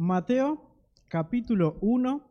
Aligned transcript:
Mateo 0.00 0.62
capítulo 1.08 1.76
1, 1.82 2.22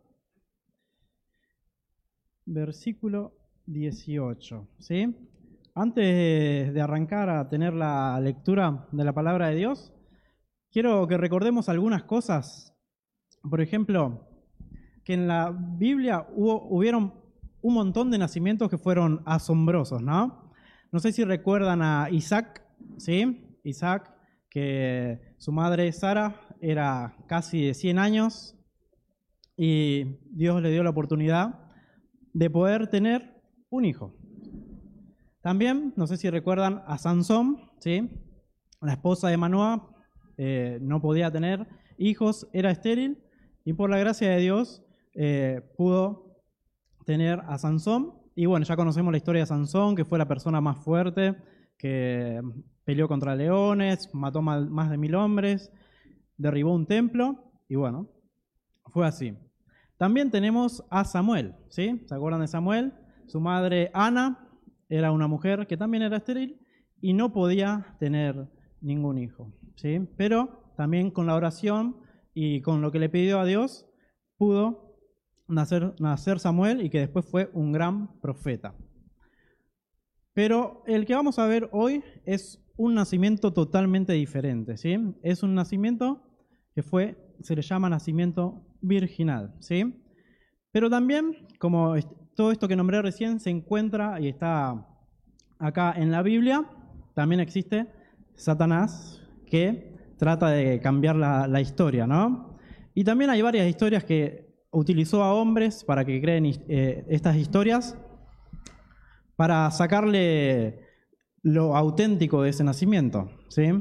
versículo 2.48 3.38
18. 3.68 4.68
¿sí? 4.79 5.15
Antes 5.76 6.74
de 6.74 6.82
arrancar 6.82 7.29
a 7.29 7.47
tener 7.47 7.76
la 7.76 8.20
lectura 8.21 8.88
de 8.92 9.04
la 9.04 9.13
palabra 9.13 9.50
de 9.50 9.55
Dios, 9.58 9.94
quiero 10.71 11.08
que 11.08 11.18
recordemos 11.18 11.70
algunas 11.70 12.05
cosas. 12.05 12.76
Por 13.47 13.62
ejemplo, 13.62 14.28
que 15.04 15.13
en 15.13 15.28
la 15.28 15.56
Biblia 15.56 16.25
hubo, 16.33 16.67
hubieron 16.75 17.13
un 17.61 17.73
montón 17.75 18.09
de 18.09 18.17
nacimientos 18.17 18.71
que 18.71 18.79
fueron 18.79 19.21
asombrosos, 19.27 20.01
¿no? 20.01 20.51
No 20.91 20.99
sé 20.99 21.11
si 21.11 21.23
recuerdan 21.23 21.83
a 21.83 22.09
Isaac, 22.09 22.63
¿sí? 22.97 23.59
Isaac, 23.63 24.11
que 24.49 25.36
su 25.38 25.51
madre 25.51 25.91
Sara 25.91 26.48
era 26.61 27.15
casi 27.27 27.65
de 27.65 27.73
100 27.73 27.99
años 27.99 28.55
y 29.55 30.17
Dios 30.31 30.61
le 30.61 30.71
dio 30.71 30.83
la 30.83 30.89
oportunidad 30.89 31.59
de 32.34 32.50
poder 32.50 32.88
tener 32.88 33.41
un 33.70 33.86
hijo. 33.86 34.16
También, 35.41 35.94
no 35.95 36.08
sé 36.08 36.17
si 36.17 36.30
recuerdan 36.30 36.84
a 36.86 36.98
Sansón, 36.98 37.72
¿sí? 37.80 38.09
la 38.81 38.94
esposa 38.94 39.30
de 39.30 39.38
Manoah, 39.38 39.88
eh, 40.38 40.80
no 40.81 41.02
podía 41.02 41.31
tener 41.31 41.67
hijos, 41.98 42.48
era 42.53 42.72
estéril 42.72 43.22
y 43.66 43.73
por 43.73 43.89
la 43.89 43.98
gracia 43.98 44.30
de 44.30 44.39
Dios 44.39 44.84
eh, 45.14 45.62
pudo 45.78 46.41
tener 47.05 47.41
a 47.48 47.58
Sansón. 47.58 48.14
Y 48.36 48.45
bueno, 48.45 48.66
ya 48.66 48.78
conocemos 48.78 49.12
la 49.12 49.17
historia 49.17 49.41
de 49.41 49.48
Sansón, 49.48 49.95
que 49.95 50.05
fue 50.05 50.17
la 50.17 50.28
persona 50.28 50.62
más 50.62 50.78
fuerte, 50.78 51.36
que 51.78 52.41
peleó 52.86 53.08
contra 53.08 53.36
leones, 53.36 54.09
mató 54.14 54.41
más 54.41 54.89
de 54.89 54.98
mil 54.98 55.16
hombres, 55.16 55.72
derribó 56.40 56.74
un 56.74 56.88
templo 56.88 57.52
y 57.68 57.76
bueno, 57.76 58.10
fue 58.88 59.06
así. 59.06 59.38
También 59.98 60.32
tenemos 60.32 60.84
a 60.90 61.04
Samuel, 61.04 61.54
¿sí? 61.68 62.02
¿Se 62.08 62.16
acuerdan 62.16 62.42
de 62.42 62.48
Samuel? 62.48 62.94
Su 63.28 63.40
madre 63.40 63.92
Ana 63.94 64.50
era 64.88 65.12
una 65.12 65.28
mujer 65.28 65.68
que 65.68 65.78
también 65.78 66.02
era 66.02 66.18
estéril 66.18 66.59
y 67.02 67.14
no 67.14 67.31
podía 67.31 67.96
tener 68.00 68.48
ningún 68.81 69.20
hijo, 69.20 69.54
¿sí? 69.76 70.00
Pero 70.18 70.73
también 70.78 71.12
con 71.12 71.28
la 71.28 71.36
oración 71.36 71.98
y 72.34 72.62
con 72.62 72.81
lo 72.81 72.92
que 72.92 73.00
le 73.00 73.09
pidió 73.09 73.40
a 73.40 73.46
Dios 73.46 73.86
pudo 74.38 74.96
nacer, 75.50 75.94
nacer 76.00 76.40
Samuel 76.40 76.81
y 76.81 76.90
que 76.90 77.00
después 77.00 77.26
fue 77.26 77.52
un 77.53 77.74
gran 77.74 78.20
profeta. 78.22 78.74
Pero 80.34 80.84
el 80.88 81.06
que 81.06 81.16
vamos 81.16 81.38
a 81.38 81.46
ver 81.46 81.70
hoy 81.74 82.02
es 82.24 82.64
un 82.78 82.94
nacimiento 82.96 83.52
totalmente 83.52 84.14
diferente, 84.14 84.78
¿sí? 84.78 84.96
Es 85.22 85.44
un 85.44 85.53
nacimiento 85.53 86.28
que 86.73 86.84
fue, 86.84 87.17
se 87.42 87.56
le 87.56 87.62
llama 87.62 87.89
nacimiento 87.89 88.66
virginal, 88.81 89.56
¿sí? 89.59 90.03
Pero 90.72 90.89
también, 90.89 91.48
como 91.59 91.95
todo 92.36 92.52
esto 92.52 92.67
que 92.67 92.75
nombré 92.75 93.02
recién 93.02 93.39
se 93.39 93.50
encuentra 93.50 94.20
y 94.20 94.28
está 94.28 94.88
acá 95.58 95.94
en 95.95 96.12
la 96.12 96.22
Biblia, 96.22 96.66
también 97.16 97.42
existe 97.42 97.88
Satanás 98.36 99.22
que 99.45 99.97
trata 100.17 100.50
de 100.50 100.80
cambiar 100.80 101.16
la, 101.16 101.62
historia, 101.62 102.06
¿no? 102.06 102.58
Y 102.94 103.03
también 103.03 103.30
hay 103.30 103.42
varias 103.42 103.67
historias 103.67 104.03
que 104.03 104.47
utilizó 104.72 105.23
a 105.23 105.34
hombres 105.34 105.84
para 105.84 106.06
que 106.06 106.22
creen 106.22 106.45
eh, 106.45 107.06
estas 107.09 107.36
historias, 107.38 107.97
para 109.36 109.72
sacarle 109.72 110.81
lo 111.42 111.75
auténtico 111.75 112.44
de 112.44 112.50
ese 112.50 112.64
nacimiento, 112.64 113.31
¿sí? 113.47 113.72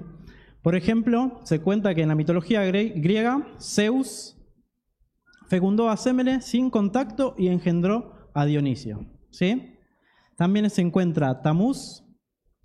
Por 0.69 0.77
ejemplo, 0.77 1.41
se 1.45 1.63
cuenta 1.63 1.95
que 1.95 2.03
en 2.03 2.09
la 2.09 2.15
mitología 2.15 2.63
griega, 2.63 3.49
Zeus 3.59 4.37
fecundó 5.49 5.89
a 5.89 5.97
Semele 5.97 6.43
sin 6.43 6.69
contacto 6.69 7.35
y 7.39 7.49
engendró 7.49 8.31
a 8.35 8.45
Dionisio. 8.45 9.07
¿sí? 9.31 9.79
También 10.37 10.69
se 10.69 10.83
encuentra 10.83 11.41
Tamuz, 11.41 12.05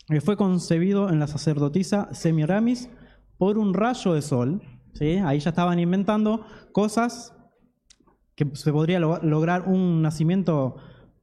que 0.10 0.20
fue 0.20 0.36
concebido 0.36 1.10
en 1.12 1.20
la 1.20 1.28
sacerdotisa 1.28 2.14
Semiramis 2.14 2.90
por 3.38 3.58
un 3.58 3.74
rayo 3.74 4.14
de 4.16 4.22
sol. 4.22 4.62
¿sí? 4.96 5.22
Ahí 5.24 5.40
ya 5.40 5.52
estaban 5.52 5.80
inventando 5.80 6.46
cosas 6.74 7.34
que 8.36 8.54
se 8.54 8.74
podría 8.74 9.00
lograr 9.00 9.62
un 9.62 10.02
nacimiento 10.02 10.76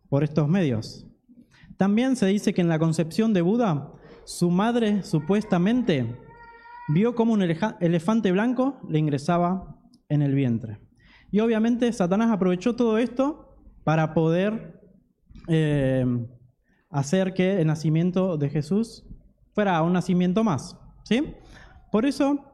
por 0.09 0.25
estos 0.25 0.49
medios. 0.49 1.07
También 1.77 2.17
se 2.17 2.25
dice 2.25 2.55
que 2.55 2.63
en 2.63 2.69
la 2.69 2.79
concepción 2.79 3.35
de 3.35 3.43
Buda, 3.43 3.93
su 4.25 4.51
madre 4.51 5.03
supuestamente 5.03 6.30
vio 6.93 7.15
como 7.15 7.33
un 7.33 7.43
elefante 7.43 8.33
blanco 8.33 8.81
le 8.89 8.99
ingresaba 8.99 9.77
en 10.09 10.23
el 10.23 10.35
vientre. 10.35 10.81
Y 11.31 11.41
obviamente 11.41 11.93
Satanás 11.93 12.31
aprovechó 12.31 12.75
todo 12.75 12.99
esto 12.99 13.57
para 13.85 14.15
poder 14.15 14.81
eh, 15.49 16.05
hacer 16.91 17.35
que 17.35 17.61
el 17.61 17.67
nacimiento 17.67 18.37
de 18.37 18.51
Jesús 18.51 19.05
fuera 19.53 19.81
un 19.83 19.93
nacimiento 19.93 20.43
más. 20.43 20.77
¿sí? 21.05 21.35
Por 21.93 22.07
eso 22.07 22.45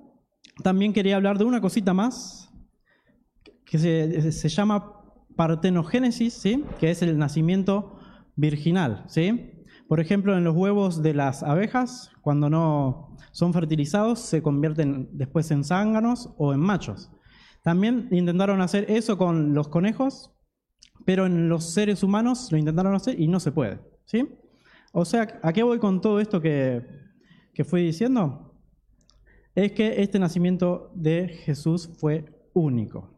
también 0.62 0.92
quería 0.92 1.16
hablar 1.16 1.38
de 1.38 1.44
una 1.44 1.60
cosita 1.60 1.94
más 1.94 2.50
que 3.64 3.78
se, 3.78 4.48
llama 4.48 5.02
partenogénesis, 5.34 6.34
¿sí? 6.34 6.64
que 6.78 6.90
es 6.90 7.02
el 7.02 7.18
nacimiento 7.18 7.98
virginal. 8.36 9.04
¿sí? 9.08 9.55
Por 9.88 10.00
ejemplo, 10.00 10.36
en 10.36 10.42
los 10.42 10.56
huevos 10.56 11.02
de 11.02 11.14
las 11.14 11.42
abejas, 11.42 12.10
cuando 12.20 12.50
no 12.50 13.16
son 13.30 13.52
fertilizados, 13.52 14.18
se 14.18 14.42
convierten 14.42 15.08
después 15.12 15.50
en 15.50 15.62
zánganos 15.62 16.34
o 16.38 16.52
en 16.52 16.60
machos. 16.60 17.12
También 17.62 18.08
intentaron 18.10 18.60
hacer 18.60 18.90
eso 18.90 19.16
con 19.16 19.54
los 19.54 19.68
conejos, 19.68 20.32
pero 21.04 21.26
en 21.26 21.48
los 21.48 21.72
seres 21.72 22.02
humanos 22.02 22.50
lo 22.50 22.58
intentaron 22.58 22.94
hacer 22.94 23.20
y 23.20 23.28
no 23.28 23.38
se 23.38 23.52
puede. 23.52 23.80
¿sí? 24.06 24.28
O 24.92 25.04
sea, 25.04 25.38
¿a 25.42 25.52
qué 25.52 25.62
voy 25.62 25.78
con 25.78 26.00
todo 26.00 26.18
esto 26.20 26.40
que, 26.40 26.84
que 27.54 27.64
fui 27.64 27.84
diciendo? 27.84 28.54
Es 29.54 29.72
que 29.72 30.02
este 30.02 30.18
nacimiento 30.18 30.90
de 30.94 31.28
Jesús 31.28 31.90
fue 31.98 32.24
único. 32.54 33.16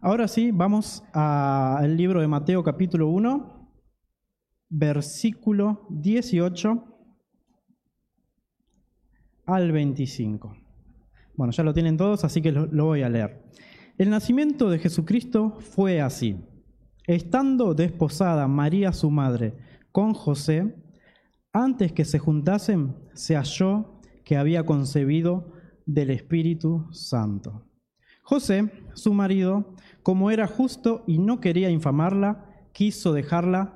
Ahora 0.00 0.28
sí, 0.28 0.50
vamos 0.50 1.02
al 1.12 1.96
libro 1.96 2.20
de 2.20 2.28
Mateo 2.28 2.62
capítulo 2.62 3.08
1, 3.08 3.55
versículo 4.68 5.86
18 5.90 6.84
al 9.46 9.72
25. 9.72 10.56
Bueno, 11.34 11.52
ya 11.52 11.62
lo 11.62 11.74
tienen 11.74 11.96
todos, 11.96 12.24
así 12.24 12.40
que 12.40 12.52
lo, 12.52 12.84
voy 12.84 13.02
a 13.02 13.08
leer. 13.08 13.44
El 13.98 14.10
nacimiento 14.10 14.70
de 14.70 14.78
Jesucristo 14.78 15.58
fue 15.60 16.00
así. 16.00 16.38
Estando 17.06 17.74
desposada 17.74 18.48
María 18.48 18.92
su 18.92 19.10
madre 19.10 19.54
con 19.92 20.12
José, 20.12 20.74
antes 21.52 21.92
que 21.92 22.04
se 22.04 22.18
juntasen, 22.18 22.96
se 23.14 23.36
halló 23.36 24.00
que 24.24 24.36
había 24.36 24.66
concebido 24.66 25.52
del 25.86 26.10
Espíritu 26.10 26.88
Santo. 26.92 27.66
José, 28.22 28.72
su 28.94 29.14
marido, 29.14 29.76
como 30.02 30.30
era 30.30 30.48
justo 30.48 31.04
y 31.06 31.18
no 31.18 31.40
quería 31.40 31.70
infamarla, 31.70 32.44
quiso 32.72 33.12
dejarla 33.12 33.75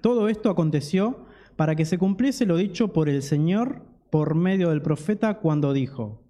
Todo 0.00 0.28
esto 0.28 0.50
aconteció 0.50 1.26
para 1.56 1.76
que 1.76 1.84
se 1.84 1.98
cumpliese 1.98 2.46
lo 2.46 2.56
dicho 2.56 2.92
por 2.92 3.08
el 3.08 3.22
Señor 3.22 3.82
por 4.10 4.34
medio 4.34 4.70
del 4.70 4.82
profeta 4.82 5.38
cuando 5.38 5.72
dijo, 5.72 6.24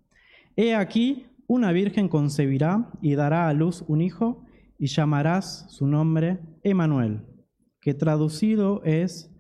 He 0.57 0.75
aquí, 0.75 1.27
una 1.47 1.73
virgen 1.73 2.09
concebirá 2.09 2.91
y 3.01 3.15
dará 3.15 3.49
a 3.49 3.55
luz 3.55 3.85
un 3.89 4.01
hijo 4.01 4.45
y 4.79 4.87
llamarás 4.87 5.67
su 5.69 5.87
nombre 5.87 6.41
Emanuel, 6.63 7.27
que 7.81 7.95
traducido 7.95 8.83
es 8.85 9.31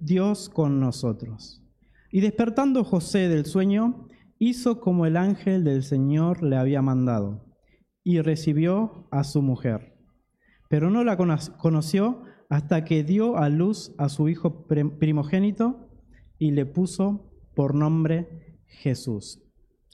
Dios 0.00 0.48
con 0.48 0.80
nosotros. 0.80 1.62
Y 2.10 2.20
despertando 2.20 2.84
José 2.84 3.28
del 3.28 3.46
sueño, 3.46 4.08
hizo 4.38 4.80
como 4.80 5.06
el 5.06 5.16
ángel 5.16 5.64
del 5.64 5.82
Señor 5.82 6.42
le 6.42 6.56
había 6.56 6.82
mandado, 6.82 7.46
y 8.04 8.20
recibió 8.20 9.08
a 9.10 9.24
su 9.24 9.42
mujer. 9.42 9.94
Pero 10.68 10.90
no 10.90 11.04
la 11.04 11.16
conoció 11.16 12.22
hasta 12.48 12.84
que 12.84 13.02
dio 13.02 13.36
a 13.36 13.48
luz 13.48 13.94
a 13.98 14.08
su 14.08 14.28
hijo 14.28 14.66
primogénito 14.66 15.88
y 16.38 16.52
le 16.52 16.66
puso 16.66 17.32
por 17.54 17.74
nombre 17.74 18.58
Jesús. 18.66 19.42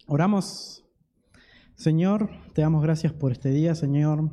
Oramos. 0.07 0.85
Señor, 1.75 2.31
te 2.53 2.63
damos 2.63 2.83
gracias 2.83 3.13
por 3.13 3.33
este 3.33 3.51
día, 3.51 3.75
Señor, 3.75 4.31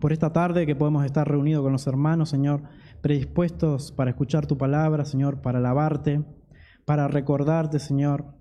por 0.00 0.12
esta 0.12 0.32
tarde 0.32 0.66
que 0.66 0.74
podemos 0.74 1.04
estar 1.04 1.28
reunidos 1.28 1.62
con 1.62 1.72
los 1.72 1.86
hermanos, 1.86 2.28
Señor, 2.28 2.62
predispuestos 3.00 3.92
para 3.92 4.10
escuchar 4.10 4.46
tu 4.46 4.58
palabra, 4.58 5.04
Señor, 5.04 5.40
para 5.40 5.58
alabarte, 5.58 6.24
para 6.84 7.08
recordarte, 7.08 7.78
Señor, 7.78 8.34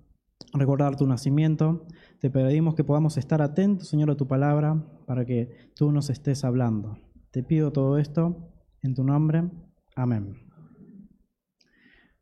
recordar 0.53 0.95
tu 0.95 1.05
nacimiento. 1.07 1.85
Te 2.19 2.29
pedimos 2.29 2.75
que 2.75 2.83
podamos 2.83 3.17
estar 3.17 3.41
atentos, 3.41 3.87
Señor, 3.87 4.11
a 4.11 4.15
tu 4.15 4.27
palabra, 4.27 4.83
para 5.05 5.23
que 5.25 5.71
tú 5.75 5.91
nos 5.91 6.09
estés 6.09 6.43
hablando. 6.43 6.97
Te 7.31 7.43
pido 7.43 7.71
todo 7.71 7.97
esto 7.97 8.54
en 8.85 8.93
tu 8.93 9.03
nombre. 9.03 9.43
Amén. 9.95 10.35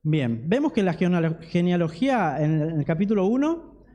Bien, 0.01 0.43
vemos 0.47 0.73
que 0.73 0.83
la 0.83 0.93
genealogía 0.93 2.43
en 2.43 2.61
el 2.61 2.85
capítulo 2.85 3.25
1 3.27 3.85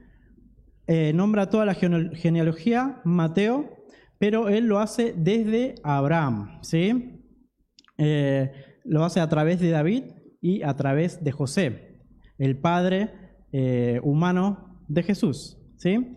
eh, 0.87 1.13
nombra 1.13 1.51
toda 1.51 1.67
la 1.67 1.75
genealogía 1.75 3.01
Mateo, 3.05 3.85
pero 4.19 4.49
él 4.49 4.67
lo 4.67 4.79
hace 4.79 5.15
desde 5.17 5.75
Abraham, 5.83 6.61
¿sí? 6.63 7.23
Eh, 7.99 8.51
lo 8.85 9.05
hace 9.05 9.21
a 9.21 9.29
través 9.29 9.61
de 9.61 9.71
David 9.71 10.05
y 10.41 10.63
a 10.63 10.75
través 10.77 11.23
de 11.23 11.33
José, 11.33 12.01
el 12.39 12.57
padre 12.59 13.11
eh, 13.53 14.01
humano 14.03 14.83
de 14.89 15.03
Jesús, 15.03 15.59
¿sí? 15.77 16.17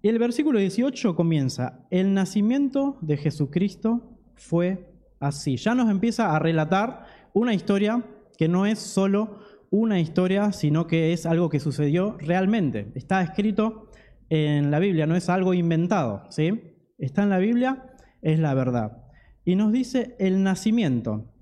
Y 0.00 0.08
el 0.08 0.18
versículo 0.18 0.58
18 0.58 1.14
comienza, 1.14 1.86
el 1.90 2.14
nacimiento 2.14 2.96
de 3.02 3.18
Jesucristo 3.18 4.18
fue 4.34 4.95
así. 5.20 5.56
Ya 5.56 5.74
nos 5.74 5.90
empieza 5.90 6.34
a 6.34 6.38
relatar 6.38 7.06
una 7.32 7.54
historia 7.54 8.04
que 8.36 8.48
no 8.48 8.66
es 8.66 8.78
solo 8.78 9.40
una 9.70 10.00
historia, 10.00 10.52
sino 10.52 10.86
que 10.86 11.12
es 11.12 11.26
algo 11.26 11.48
que 11.48 11.60
sucedió 11.60 12.16
realmente. 12.18 12.92
Está 12.94 13.22
escrito 13.22 13.90
en 14.28 14.70
la 14.70 14.78
Biblia, 14.78 15.06
no 15.06 15.16
es 15.16 15.28
algo 15.28 15.54
inventado, 15.54 16.24
¿sí? 16.30 16.74
Está 16.98 17.22
en 17.22 17.30
la 17.30 17.38
Biblia, 17.38 17.94
es 18.22 18.38
la 18.38 18.54
verdad. 18.54 19.04
Y 19.44 19.56
nos 19.56 19.72
dice 19.72 20.16
el 20.18 20.42
nacimiento. 20.42 21.32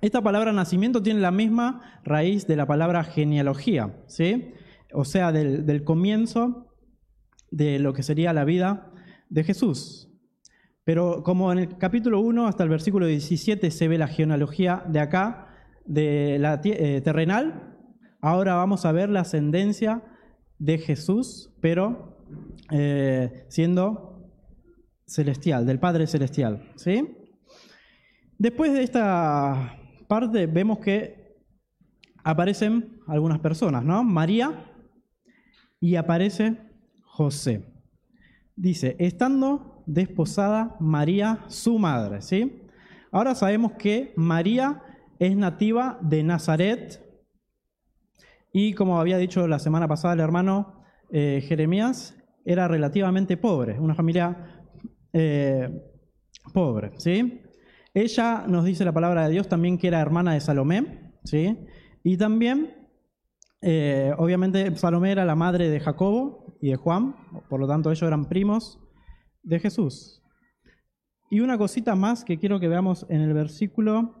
Esta 0.00 0.22
palabra 0.22 0.52
nacimiento 0.52 1.02
tiene 1.02 1.20
la 1.20 1.30
misma 1.30 2.00
raíz 2.04 2.46
de 2.46 2.56
la 2.56 2.66
palabra 2.66 3.04
genealogía, 3.04 4.02
¿sí? 4.06 4.52
O 4.92 5.04
sea, 5.04 5.32
del, 5.32 5.66
del 5.66 5.84
comienzo 5.84 6.74
de 7.50 7.78
lo 7.78 7.92
que 7.92 8.02
sería 8.02 8.32
la 8.32 8.44
vida 8.44 8.92
de 9.28 9.44
Jesús. 9.44 10.09
Pero 10.90 11.22
como 11.22 11.52
en 11.52 11.60
el 11.60 11.78
capítulo 11.78 12.18
1 12.18 12.48
hasta 12.48 12.64
el 12.64 12.68
versículo 12.68 13.06
17 13.06 13.70
se 13.70 13.86
ve 13.86 13.96
la 13.96 14.08
genealogía 14.08 14.82
de 14.88 14.98
acá, 14.98 15.46
de 15.84 16.36
la 16.40 16.60
eh, 16.64 17.00
terrenal, 17.00 17.76
ahora 18.20 18.56
vamos 18.56 18.84
a 18.84 18.90
ver 18.90 19.08
la 19.08 19.20
ascendencia 19.20 20.02
de 20.58 20.78
Jesús, 20.78 21.54
pero 21.60 22.18
eh, 22.72 23.46
siendo 23.50 24.32
celestial, 25.06 25.64
del 25.64 25.78
Padre 25.78 26.08
celestial. 26.08 26.72
¿sí? 26.74 27.16
Después 28.36 28.72
de 28.72 28.82
esta 28.82 29.78
parte 30.08 30.48
vemos 30.48 30.80
que 30.80 31.36
aparecen 32.24 32.98
algunas 33.06 33.38
personas, 33.38 33.84
¿no? 33.84 34.02
María 34.02 34.72
y 35.78 35.94
aparece 35.94 36.58
José. 37.04 37.64
Dice, 38.56 38.96
estando 38.98 39.79
desposada 39.92 40.76
María, 40.78 41.44
su 41.48 41.78
madre, 41.78 42.22
¿sí? 42.22 42.62
Ahora 43.10 43.34
sabemos 43.34 43.72
que 43.72 44.12
María 44.16 44.82
es 45.18 45.36
nativa 45.36 45.98
de 46.00 46.22
Nazaret 46.22 47.04
y 48.52 48.72
como 48.74 49.00
había 49.00 49.18
dicho 49.18 49.46
la 49.48 49.58
semana 49.58 49.88
pasada 49.88 50.14
el 50.14 50.20
hermano 50.20 50.84
eh, 51.10 51.44
Jeremías, 51.46 52.16
era 52.44 52.68
relativamente 52.68 53.36
pobre, 53.36 53.78
una 53.80 53.94
familia 53.94 54.64
eh, 55.12 55.68
pobre, 56.54 56.92
¿sí? 56.98 57.42
Ella 57.92 58.44
nos 58.46 58.64
dice 58.64 58.84
la 58.84 58.92
palabra 58.92 59.24
de 59.24 59.32
Dios 59.32 59.48
también 59.48 59.76
que 59.76 59.88
era 59.88 60.00
hermana 60.00 60.34
de 60.34 60.40
Salomé, 60.40 61.12
¿sí? 61.24 61.58
Y 62.04 62.16
también, 62.16 62.88
eh, 63.60 64.14
obviamente, 64.16 64.74
Salomé 64.76 65.10
era 65.10 65.24
la 65.24 65.34
madre 65.34 65.68
de 65.68 65.80
Jacobo 65.80 66.56
y 66.60 66.70
de 66.70 66.76
Juan, 66.76 67.16
por 67.48 67.58
lo 67.58 67.66
tanto 67.66 67.90
ellos 67.90 68.06
eran 68.06 68.26
primos 68.26 68.78
de 69.42 69.58
Jesús. 69.58 70.22
Y 71.30 71.40
una 71.40 71.58
cosita 71.58 71.94
más 71.94 72.24
que 72.24 72.38
quiero 72.38 72.58
que 72.60 72.68
veamos 72.68 73.06
en 73.08 73.20
el 73.20 73.32
versículo 73.34 74.20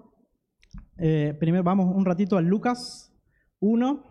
eh, 1.02 1.34
primero 1.40 1.64
vamos 1.64 1.94
un 1.94 2.04
ratito 2.04 2.36
a 2.36 2.42
Lucas 2.42 3.10
1, 3.60 4.04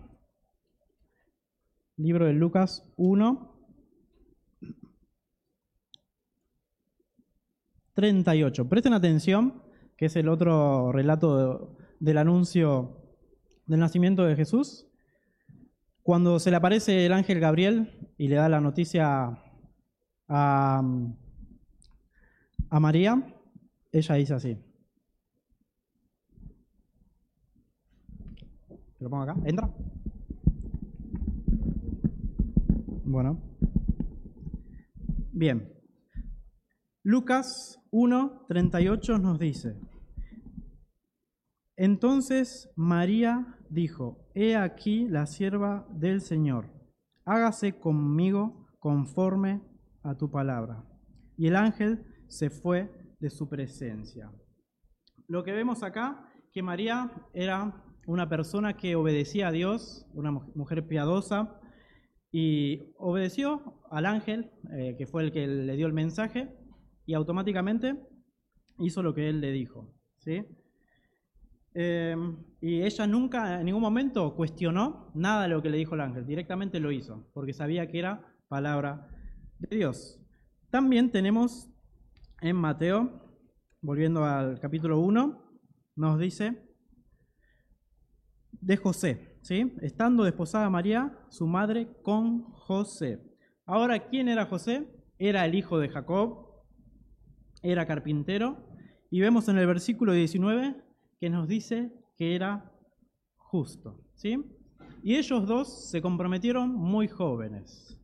libro 1.97 2.25
de 2.25 2.33
Lucas 2.33 2.91
1, 2.97 3.55
38. 7.93 8.69
Presten 8.69 8.93
atención, 8.93 9.61
que 9.97 10.07
es 10.07 10.15
el 10.15 10.29
otro 10.29 10.91
relato 10.91 11.77
del 11.99 12.17
anuncio 12.17 13.03
del 13.67 13.81
nacimiento 13.81 14.25
de 14.25 14.35
Jesús. 14.35 14.87
Cuando 16.01 16.39
se 16.39 16.49
le 16.49 16.57
aparece 16.57 17.05
el 17.05 17.13
ángel 17.13 17.39
Gabriel 17.39 18.13
y 18.17 18.29
le 18.29 18.37
da 18.37 18.49
la 18.49 18.61
noticia 18.61 19.43
a, 20.29 20.81
María, 22.79 23.35
ella 23.91 24.15
dice 24.15 24.33
así. 24.33 24.57
lo 28.99 29.09
pongo 29.09 29.23
acá. 29.23 29.35
¿Entra? 29.45 29.73
Bueno. 33.05 33.41
Bien. 35.31 35.73
Lucas 37.03 37.79
1, 37.91 38.45
38 38.49 39.17
nos 39.19 39.39
dice, 39.39 39.79
entonces 41.77 42.69
María 42.75 43.57
dijo, 43.69 44.27
he 44.35 44.57
aquí 44.57 45.07
la 45.07 45.25
sierva 45.25 45.87
del 45.91 46.19
Señor, 46.19 46.65
hágase 47.23 47.79
conmigo 47.79 48.67
conforme 48.79 49.61
a 50.03 50.15
tu 50.15 50.29
palabra. 50.29 50.83
Y 51.37 51.47
el 51.47 51.55
ángel 51.55 52.05
se 52.27 52.49
fue 52.49 52.91
de 53.19 53.29
su 53.29 53.49
presencia. 53.49 54.31
Lo 55.27 55.43
que 55.43 55.51
vemos 55.51 55.83
acá, 55.83 56.31
que 56.51 56.63
María 56.63 57.11
era 57.33 57.83
una 58.07 58.27
persona 58.27 58.75
que 58.75 58.95
obedecía 58.95 59.49
a 59.49 59.51
Dios, 59.51 60.07
una 60.13 60.31
mujer 60.31 60.87
piadosa, 60.87 61.59
y 62.31 62.93
obedeció 62.97 63.81
al 63.91 64.05
ángel, 64.05 64.51
eh, 64.71 64.95
que 64.97 65.07
fue 65.07 65.23
el 65.23 65.31
que 65.31 65.47
le 65.47 65.75
dio 65.75 65.87
el 65.87 65.93
mensaje, 65.93 66.49
y 67.05 67.13
automáticamente 67.13 67.95
hizo 68.79 69.03
lo 69.03 69.13
que 69.13 69.29
él 69.29 69.41
le 69.41 69.51
dijo. 69.51 69.93
¿sí? 70.17 70.45
Em, 71.73 72.37
y 72.61 72.81
ella 72.81 73.07
nunca, 73.07 73.59
en 73.59 73.65
ningún 73.65 73.81
momento, 73.81 74.35
cuestionó 74.35 75.11
nada 75.13 75.43
de 75.43 75.49
lo 75.49 75.61
que 75.61 75.69
le 75.69 75.77
dijo 75.77 75.95
el 75.95 76.01
ángel, 76.01 76.25
directamente 76.25 76.79
lo 76.79 76.91
hizo, 76.91 77.29
porque 77.33 77.53
sabía 77.53 77.87
que 77.87 77.99
era 77.99 78.21
palabra 78.47 79.07
Dios. 79.59 80.19
También 80.69 81.11
tenemos 81.11 81.69
en 82.41 82.55
Mateo, 82.55 83.11
volviendo 83.81 84.23
al 84.23 84.59
capítulo 84.59 84.99
1, 84.99 85.61
nos 85.95 86.19
dice, 86.19 86.63
de 88.61 88.77
José, 88.77 89.37
¿sí? 89.41 89.75
Estando 89.81 90.23
desposada 90.23 90.69
María, 90.69 91.17
su 91.29 91.47
madre, 91.47 91.87
con 92.03 92.43
José. 92.43 93.19
Ahora, 93.65 94.07
¿quién 94.07 94.29
era 94.29 94.45
José? 94.45 94.87
Era 95.17 95.45
el 95.45 95.55
hijo 95.55 95.79
de 95.79 95.89
Jacob, 95.89 96.63
era 97.61 97.85
carpintero, 97.85 98.65
y 99.11 99.19
vemos 99.19 99.49
en 99.49 99.57
el 99.57 99.67
versículo 99.67 100.13
19 100.13 100.75
que 101.19 101.29
nos 101.29 101.47
dice 101.47 101.91
que 102.17 102.35
era 102.35 102.71
justo, 103.37 103.99
¿sí? 104.13 104.37
Y 105.03 105.15
ellos 105.15 105.45
dos 105.45 105.89
se 105.89 106.01
comprometieron 106.01 106.73
muy 106.73 107.07
jóvenes. 107.07 107.98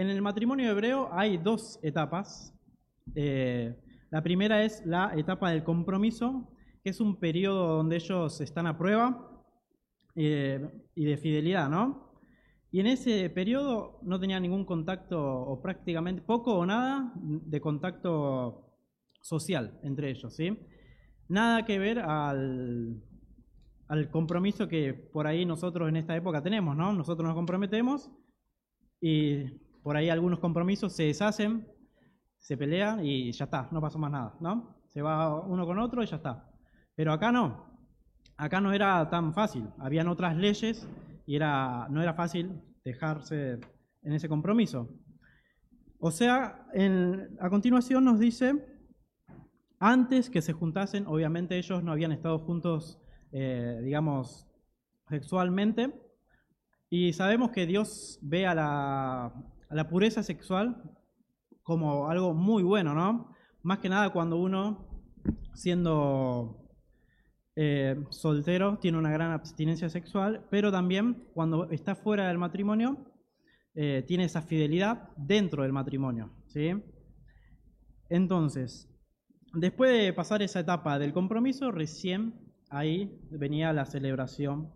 En 0.00 0.08
el 0.08 0.22
matrimonio 0.22 0.70
hebreo 0.70 1.10
hay 1.12 1.36
dos 1.36 1.78
etapas. 1.82 2.58
Eh, 3.14 3.76
la 4.10 4.22
primera 4.22 4.64
es 4.64 4.82
la 4.86 5.12
etapa 5.14 5.50
del 5.50 5.62
compromiso, 5.62 6.48
que 6.82 6.88
es 6.88 7.02
un 7.02 7.20
periodo 7.20 7.76
donde 7.76 7.96
ellos 7.96 8.40
están 8.40 8.66
a 8.66 8.78
prueba 8.78 9.44
eh, 10.14 10.66
y 10.94 11.04
de 11.04 11.18
fidelidad, 11.18 11.68
¿no? 11.68 12.14
Y 12.72 12.80
en 12.80 12.86
ese 12.86 13.28
periodo 13.28 13.98
no 14.00 14.18
tenían 14.18 14.40
ningún 14.40 14.64
contacto, 14.64 15.20
o 15.22 15.60
prácticamente 15.60 16.22
poco 16.22 16.54
o 16.54 16.64
nada, 16.64 17.12
de 17.16 17.60
contacto 17.60 18.72
social 19.20 19.78
entre 19.82 20.08
ellos, 20.08 20.34
¿sí? 20.34 20.66
Nada 21.28 21.66
que 21.66 21.78
ver 21.78 21.98
al, 21.98 23.02
al 23.86 24.10
compromiso 24.10 24.66
que 24.66 24.94
por 24.94 25.26
ahí 25.26 25.44
nosotros 25.44 25.90
en 25.90 25.96
esta 25.96 26.16
época 26.16 26.42
tenemos, 26.42 26.74
¿no? 26.74 26.90
Nosotros 26.94 27.28
nos 27.28 27.36
comprometemos 27.36 28.10
y 28.98 29.68
por 29.82 29.96
ahí 29.96 30.08
algunos 30.08 30.38
compromisos 30.38 30.92
se 30.92 31.04
deshacen, 31.04 31.66
se 32.38 32.56
pelean 32.56 33.04
y 33.04 33.32
ya 33.32 33.44
está, 33.44 33.68
no 33.70 33.80
pasó 33.80 33.98
más 33.98 34.10
nada, 34.10 34.36
¿no? 34.40 34.76
Se 34.88 35.02
va 35.02 35.40
uno 35.40 35.66
con 35.66 35.78
otro 35.78 36.02
y 36.02 36.06
ya 36.06 36.16
está. 36.16 36.50
Pero 36.94 37.12
acá 37.12 37.30
no. 37.30 37.70
Acá 38.36 38.60
no 38.60 38.72
era 38.72 39.08
tan 39.10 39.32
fácil. 39.34 39.68
Habían 39.78 40.08
otras 40.08 40.36
leyes 40.36 40.88
y 41.26 41.36
era, 41.36 41.86
no 41.90 42.02
era 42.02 42.14
fácil 42.14 42.60
dejarse 42.84 43.60
en 44.02 44.12
ese 44.12 44.28
compromiso. 44.28 44.88
O 45.98 46.10
sea, 46.10 46.66
a 47.40 47.50
continuación 47.50 48.04
nos 48.04 48.18
dice, 48.18 48.54
antes 49.78 50.30
que 50.30 50.40
se 50.40 50.54
juntasen, 50.54 51.06
obviamente 51.06 51.58
ellos 51.58 51.84
no 51.84 51.92
habían 51.92 52.12
estado 52.12 52.38
juntos, 52.38 52.98
eh, 53.32 53.80
digamos, 53.84 54.48
sexualmente, 55.08 55.92
y 56.88 57.12
sabemos 57.12 57.50
que 57.50 57.66
Dios 57.66 58.18
ve 58.22 58.46
a 58.46 58.54
la, 58.54 59.32
la 59.70 59.88
pureza 59.88 60.22
sexual 60.22 60.82
como 61.62 62.08
algo 62.08 62.34
muy 62.34 62.62
bueno, 62.62 62.94
¿no? 62.94 63.34
Más 63.62 63.78
que 63.78 63.88
nada 63.88 64.10
cuando 64.10 64.36
uno, 64.36 64.88
siendo 65.54 66.68
eh, 67.54 68.02
soltero, 68.10 68.78
tiene 68.78 68.98
una 68.98 69.12
gran 69.12 69.32
abstinencia 69.32 69.88
sexual, 69.88 70.46
pero 70.50 70.72
también 70.72 71.28
cuando 71.34 71.70
está 71.70 71.94
fuera 71.94 72.28
del 72.28 72.38
matrimonio, 72.38 73.06
eh, 73.74 74.04
tiene 74.06 74.24
esa 74.24 74.42
fidelidad 74.42 75.10
dentro 75.16 75.62
del 75.62 75.72
matrimonio. 75.72 76.30
¿sí? 76.48 76.72
Entonces, 78.08 78.88
después 79.52 79.92
de 79.92 80.12
pasar 80.12 80.42
esa 80.42 80.60
etapa 80.60 80.98
del 80.98 81.12
compromiso, 81.12 81.70
recién 81.70 82.34
ahí 82.70 83.20
venía 83.30 83.72
la 83.72 83.84
celebración 83.84 84.72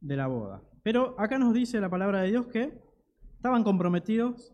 de 0.00 0.16
la 0.16 0.26
boda. 0.26 0.62
Pero 0.82 1.18
acá 1.18 1.38
nos 1.38 1.54
dice 1.54 1.80
la 1.80 1.90
palabra 1.90 2.22
de 2.22 2.28
Dios 2.28 2.46
que 2.46 2.87
estaban 3.38 3.62
comprometidos 3.62 4.52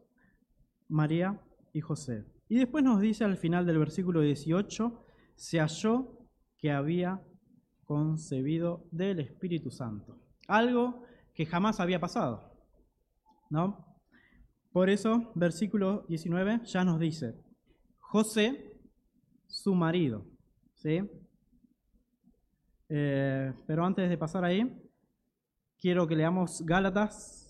María 0.89 1.41
y 1.73 1.81
José. 1.81 2.27
Y 2.51 2.59
después 2.59 2.85
nos 2.85 3.01
dice 3.01 3.25
al 3.25 3.39
final 3.39 3.65
del 3.65 3.79
versículo 3.79 4.21
18, 4.21 5.07
se 5.35 5.59
halló 5.59 6.19
que 6.59 6.71
había 6.71 7.23
concebido 7.87 8.87
del 8.91 9.21
Espíritu 9.21 9.71
Santo. 9.71 10.21
Algo 10.49 11.03
que 11.33 11.47
jamás 11.47 11.81
había 11.81 11.99
pasado. 11.99 12.53
¿No? 13.49 13.87
Por 14.71 14.91
eso, 14.91 15.33
versículo 15.35 16.05
19 16.09 16.61
ya 16.67 16.85
nos 16.85 17.01
dice, 17.01 17.43
José, 18.01 18.79
su 19.47 19.75
marido. 19.75 20.27
¿Sí? 20.75 21.01
Eh, 22.91 23.51
pero 23.67 23.87
antes 23.87 24.11
de 24.11 24.19
pasar 24.19 24.45
ahí, 24.45 24.79
quiero 25.79 26.07
que 26.07 26.17
leamos 26.17 26.61
Gálatas 26.67 27.45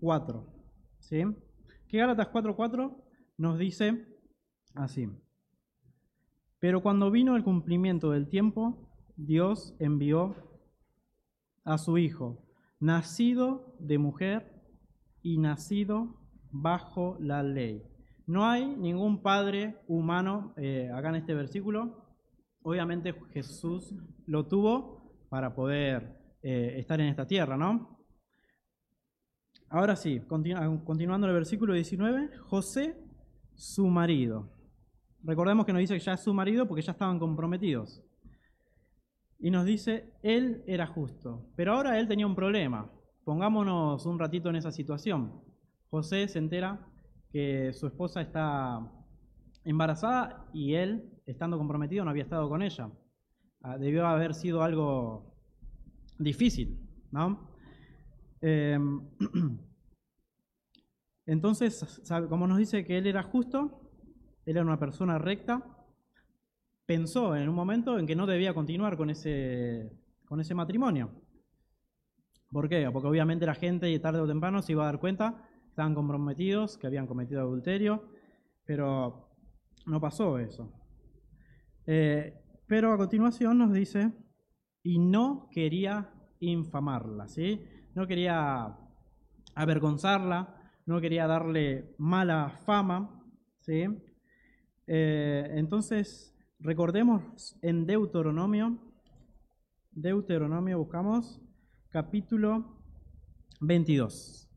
4.4. 0.00 0.44
¿Sí? 1.00 1.24
Que 1.88 1.98
Gálatas 1.98 2.28
4.4 2.28 2.94
nos 3.38 3.58
dice 3.58 4.06
así. 4.74 5.08
Pero 6.58 6.82
cuando 6.82 7.10
vino 7.10 7.36
el 7.36 7.44
cumplimiento 7.44 8.10
del 8.10 8.28
tiempo, 8.28 8.90
Dios 9.16 9.74
envió 9.78 10.34
a 11.64 11.78
su 11.78 11.98
Hijo, 11.98 12.44
nacido 12.80 13.76
de 13.78 13.98
mujer 13.98 14.52
y 15.22 15.38
nacido 15.38 16.16
bajo 16.50 17.16
la 17.20 17.42
ley. 17.42 17.82
No 18.26 18.46
hay 18.46 18.66
ningún 18.66 19.22
padre 19.22 19.76
humano 19.86 20.52
eh, 20.56 20.90
acá 20.94 21.10
en 21.10 21.16
este 21.16 21.34
versículo. 21.34 22.04
Obviamente 22.62 23.14
Jesús 23.32 23.94
lo 24.26 24.46
tuvo 24.46 25.26
para 25.30 25.54
poder 25.54 26.18
eh, 26.42 26.74
estar 26.78 27.00
en 27.00 27.08
esta 27.08 27.26
tierra, 27.26 27.56
¿no? 27.56 27.97
Ahora 29.70 29.96
sí, 29.96 30.20
continuando 30.26 31.26
el 31.26 31.32
versículo 31.34 31.74
19, 31.74 32.30
José, 32.38 32.96
su 33.54 33.86
marido. 33.86 34.50
Recordemos 35.22 35.66
que 35.66 35.72
nos 35.72 35.80
dice 35.80 35.94
que 35.94 36.00
ya 36.00 36.14
es 36.14 36.20
su 36.20 36.32
marido 36.32 36.66
porque 36.66 36.82
ya 36.82 36.92
estaban 36.92 37.18
comprometidos 37.18 38.02
y 39.38 39.50
nos 39.50 39.64
dice, 39.64 40.12
él 40.22 40.64
era 40.66 40.86
justo, 40.86 41.46
pero 41.54 41.74
ahora 41.74 41.98
él 41.98 42.08
tenía 42.08 42.26
un 42.26 42.34
problema. 42.34 42.90
Pongámonos 43.24 44.04
un 44.06 44.18
ratito 44.18 44.48
en 44.48 44.56
esa 44.56 44.72
situación. 44.72 45.42
José 45.90 46.26
se 46.28 46.38
entera 46.38 46.86
que 47.30 47.72
su 47.72 47.86
esposa 47.86 48.20
está 48.20 48.80
embarazada 49.64 50.48
y 50.52 50.74
él, 50.74 51.12
estando 51.26 51.58
comprometido, 51.58 52.04
no 52.04 52.10
había 52.10 52.22
estado 52.24 52.48
con 52.48 52.62
ella. 52.62 52.90
Ah, 53.62 53.78
debió 53.78 54.06
haber 54.06 54.34
sido 54.34 54.62
algo 54.62 55.34
difícil, 56.18 56.80
¿no? 57.12 57.47
Em, 58.40 59.00
entonces, 61.26 62.02
como 62.28 62.46
nos 62.46 62.58
dice 62.58 62.84
que 62.84 62.98
él 62.98 63.06
era 63.06 63.22
justo, 63.22 63.90
él 64.44 64.56
era 64.56 64.64
una 64.64 64.78
persona 64.78 65.18
recta, 65.18 65.62
pensó 66.86 67.36
en 67.36 67.48
un 67.48 67.54
momento 67.54 67.98
en 67.98 68.06
que 68.06 68.16
no 68.16 68.26
debía 68.26 68.54
continuar 68.54 68.96
con 68.96 69.10
ese, 69.10 69.92
con 70.26 70.40
ese 70.40 70.54
matrimonio. 70.54 71.10
¿Por 72.50 72.68
qué? 72.68 72.88
Porque 72.90 73.08
obviamente 73.08 73.44
la 73.44 73.54
gente 73.54 73.98
tarde 73.98 74.20
o 74.20 74.26
temprano 74.26 74.62
se 74.62 74.72
iba 74.72 74.84
a 74.84 74.86
dar 74.86 75.00
cuenta 75.00 75.48
estaban 75.78 75.94
comprometidos, 75.94 76.76
que 76.76 76.88
habían 76.88 77.06
cometido 77.06 77.40
adulterio, 77.40 78.08
pero 78.64 79.28
no 79.86 80.00
pasó 80.00 80.36
eso. 80.40 80.72
Eh, 81.86 82.34
pero 82.66 82.92
a 82.92 82.96
continuación 82.96 83.58
nos 83.58 83.72
dice, 83.72 84.12
y 84.82 84.98
no 84.98 85.48
quería 85.52 86.10
infamarla, 86.40 87.28
¿sí? 87.28 87.64
No 87.94 88.06
quería 88.06 88.76
avergonzarla, 89.54 90.72
no 90.86 91.00
quería 91.00 91.26
darle 91.26 91.94
mala 91.98 92.50
fama, 92.64 93.22
¿sí? 93.60 93.86
Eh, 94.86 95.48
entonces, 95.52 96.38
Recordemos 96.60 97.56
en 97.62 97.86
Deuteronomio, 97.86 98.76
Deuteronomio 99.92 100.78
buscamos 100.78 101.40
capítulo 101.88 102.82
22. 103.60 104.50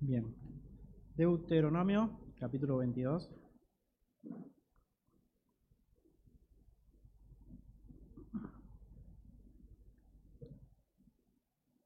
Bien, 0.00 0.34
Deuteronomio 1.14 2.18
capítulo 2.40 2.78
22. 2.78 3.30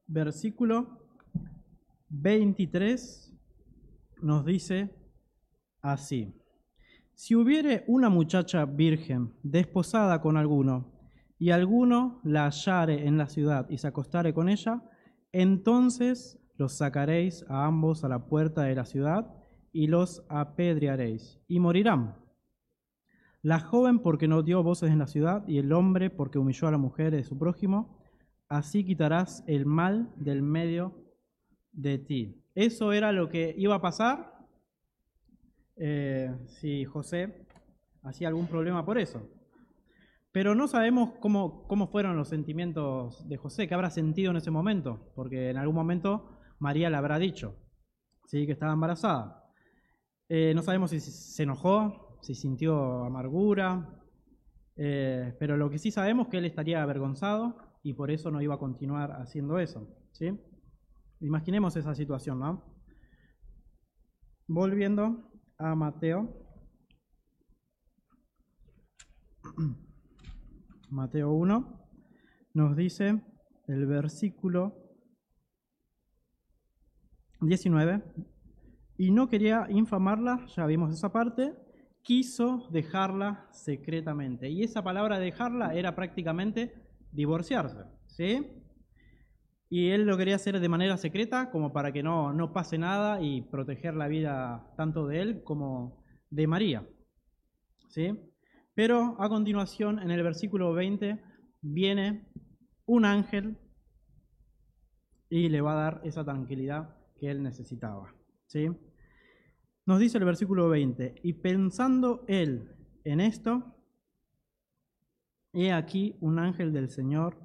Versículo 0.07 1.05
23 2.09 3.33
nos 4.21 4.45
dice 4.45 4.95
así. 5.81 6.33
Si 7.13 7.35
hubiere 7.35 7.83
una 7.87 8.09
muchacha 8.09 8.65
virgen 8.65 9.33
desposada 9.43 10.21
con 10.21 10.37
alguno, 10.37 10.97
y 11.39 11.51
alguno 11.51 12.19
la 12.23 12.45
hallare 12.45 13.05
en 13.05 13.17
la 13.17 13.27
ciudad 13.27 13.69
y 13.69 13.77
se 13.77 13.87
acostare 13.87 14.33
con 14.33 14.49
ella, 14.49 14.81
entonces 15.31 16.39
los 16.55 16.77
sacaréis 16.77 17.45
a 17.49 17.65
ambos 17.65 18.03
a 18.03 18.09
la 18.09 18.25
puerta 18.27 18.63
de 18.63 18.75
la 18.75 18.85
ciudad 18.85 19.31
y 19.71 19.87
los 19.87 20.25
apedrearéis, 20.29 21.39
y 21.47 21.59
morirán. 21.59 22.15
La 23.43 23.59
joven 23.59 23.99
porque 23.99 24.27
no 24.27 24.41
dio 24.41 24.63
voces 24.63 24.89
en 24.89 24.97
la 24.97 25.07
ciudad, 25.07 25.47
y 25.47 25.59
el 25.59 25.71
hombre 25.71 26.09
porque 26.09 26.39
humilló 26.39 26.67
a 26.67 26.71
la 26.71 26.79
mujer 26.79 27.11
de 27.11 27.23
su 27.23 27.37
prójimo, 27.37 27.99
así 28.49 28.85
quitarás 28.85 29.43
el 29.47 29.65
mal 29.65 30.11
del 30.15 30.41
medio 30.41 30.93
de 31.71 31.97
ti. 31.97 32.43
Eso 32.55 32.93
era 32.93 33.11
lo 33.11 33.29
que 33.29 33.53
iba 33.57 33.75
a 33.75 33.81
pasar 33.81 34.33
eh, 35.75 36.35
si 36.47 36.85
José 36.85 37.45
hacía 38.03 38.27
algún 38.27 38.47
problema 38.47 38.85
por 38.85 38.97
eso. 38.97 39.21
Pero 40.31 40.55
no 40.55 40.67
sabemos 40.67 41.13
cómo, 41.19 41.67
cómo 41.67 41.87
fueron 41.87 42.15
los 42.15 42.29
sentimientos 42.29 43.27
de 43.27 43.37
José, 43.37 43.67
qué 43.67 43.73
habrá 43.73 43.89
sentido 43.89 44.31
en 44.31 44.37
ese 44.37 44.51
momento, 44.51 45.11
porque 45.15 45.49
en 45.49 45.57
algún 45.57 45.75
momento 45.75 46.37
María 46.59 46.89
le 46.89 46.97
habrá 46.97 47.19
dicho 47.19 47.55
¿sí? 48.25 48.45
que 48.45 48.51
estaba 48.51 48.73
embarazada. 48.73 49.43
Eh, 50.29 50.53
no 50.55 50.61
sabemos 50.61 50.91
si 50.91 50.99
se 50.99 51.43
enojó, 51.43 52.19
si 52.21 52.35
sintió 52.35 53.03
amargura, 53.03 53.89
eh, 54.75 55.35
pero 55.39 55.57
lo 55.57 55.69
que 55.69 55.79
sí 55.79 55.91
sabemos 55.91 56.27
es 56.27 56.31
que 56.31 56.37
él 56.37 56.45
estaría 56.45 56.83
avergonzado 56.83 57.66
y 57.83 57.93
por 57.93 58.11
eso 58.11 58.31
no 58.31 58.41
iba 58.41 58.55
a 58.55 58.59
continuar 58.59 59.11
haciendo 59.21 59.59
eso. 59.59 59.87
¿sí? 60.11 60.37
Imaginemos 61.19 61.75
esa 61.75 61.95
situación, 61.95 62.39
¿no? 62.39 62.63
Volviendo 64.47 65.31
a 65.57 65.75
Mateo. 65.75 66.45
Mateo 70.89 71.31
1 71.31 71.89
nos 72.53 72.75
dice 72.75 73.21
el 73.67 73.85
versículo 73.85 74.87
19, 77.41 78.01
y 78.97 79.11
no 79.11 79.29
quería 79.29 79.67
infamarla, 79.69 80.47
ya 80.55 80.65
vimos 80.65 80.91
esa 80.91 81.11
parte, 81.11 81.53
quiso 82.01 82.67
dejarla 82.71 83.47
secretamente. 83.51 84.49
Y 84.49 84.63
esa 84.63 84.83
palabra 84.83 85.19
dejarla 85.19 85.75
era 85.75 85.95
prácticamente 85.95 86.73
divorciarse, 87.17 87.79
¿sí? 88.05 88.47
Y 89.69 89.89
él 89.89 90.03
lo 90.03 90.15
quería 90.17 90.35
hacer 90.35 90.59
de 90.59 90.69
manera 90.69 90.97
secreta, 90.97 91.49
como 91.49 91.73
para 91.73 91.91
que 91.91 92.03
no, 92.03 92.31
no 92.31 92.53
pase 92.53 92.77
nada 92.77 93.21
y 93.21 93.41
proteger 93.41 93.95
la 93.95 94.07
vida 94.07 94.71
tanto 94.77 95.07
de 95.07 95.21
él 95.21 95.43
como 95.43 96.05
de 96.29 96.45
María. 96.45 96.87
¿Sí? 97.89 98.15
Pero 98.75 99.15
a 99.19 99.27
continuación, 99.29 99.97
en 99.99 100.11
el 100.11 100.21
versículo 100.21 100.73
20, 100.73 101.19
viene 101.61 102.29
un 102.85 103.03
ángel 103.03 103.57
y 105.27 105.49
le 105.49 105.61
va 105.61 105.71
a 105.71 105.83
dar 105.83 106.01
esa 106.03 106.23
tranquilidad 106.23 106.95
que 107.19 107.31
él 107.31 107.41
necesitaba. 107.41 108.13
¿sí? 108.45 108.69
Nos 109.87 109.99
dice 109.99 110.19
el 110.19 110.25
versículo 110.25 110.69
20, 110.69 111.15
y 111.23 111.33
pensando 111.33 112.23
él 112.27 112.75
en 113.03 113.21
esto, 113.21 113.76
he 115.53 115.71
aquí 115.71 116.15
un 116.21 116.39
ángel 116.39 116.73
del 116.73 116.89
Señor 116.89 117.37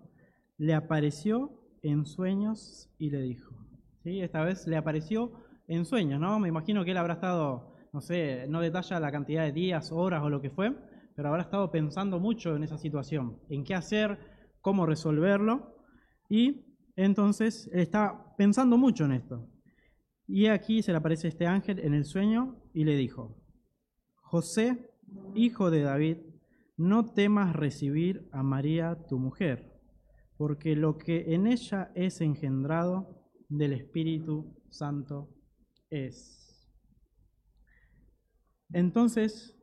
le 0.59 0.75
apareció 0.75 1.50
en 1.82 2.06
sueños 2.06 2.90
y 2.99 3.11
le 3.11 3.23
dijo, 3.23 3.54
¿sí? 4.02 4.21
esta 4.21 4.44
vez 4.44 4.66
le 4.66 4.76
apareció 4.76 5.32
en 5.66 5.85
sueños, 5.85 6.21
¿no? 6.21 6.38
Me 6.38 6.49
imagino 6.49 6.85
que 6.85 6.92
él 6.92 6.97
habrá 6.97 7.14
estado, 7.14 7.75
no 7.92 8.00
sé, 8.00 8.47
no 8.49 8.61
detalla 8.61 9.00
la 9.00 9.11
cantidad 9.11 9.44
de 9.44 9.52
días, 9.52 9.90
horas 9.92 10.23
o 10.23 10.30
lo 10.30 10.40
que 10.40 10.50
fue, 10.50 10.76
pero 11.14 11.28
habrá 11.28 11.42
estado 11.42 11.71
pensando 11.71 12.21
mucho 12.21 12.56
en 12.56 12.62
esa 12.62 12.78
situación, 12.78 13.38
en 13.49 13.64
qué 13.64 13.75
hacer, 13.75 14.18
cómo 14.61 14.87
resolverlo, 14.87 15.76
y 16.28 16.64
entonces 16.97 17.68
él 17.73 17.80
está 17.80 18.35
pensando 18.37 18.76
mucho 18.78 19.04
en 19.04 19.12
esto. 19.12 19.49
Y 20.26 20.47
aquí 20.47 20.82
se 20.82 20.92
le 20.92 20.99
aparece 20.99 21.28
este 21.28 21.47
ángel 21.47 21.78
en 21.80 21.94
el 21.94 22.04
sueño 22.04 22.56
y 22.73 22.85
le 22.85 22.97
dijo, 22.97 23.37
José, 24.14 24.90
hijo 25.35 25.71
de 25.71 25.82
David, 25.82 26.18
no 26.76 27.12
temas 27.12 27.55
recibir 27.55 28.29
a 28.33 28.43
María 28.43 29.07
tu 29.09 29.19
mujer, 29.19 29.81
porque 30.37 30.75
lo 30.76 30.99
que 30.99 31.35
en 31.35 31.47
ella 31.47 31.93
es 31.95 32.21
engendrado 32.21 33.23
del 33.49 33.73
Espíritu 33.73 34.57
Santo 34.71 35.29
es. 35.91 36.43
Entonces 38.73 39.59